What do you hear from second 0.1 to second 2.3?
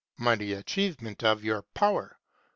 Mighty achievement of your power!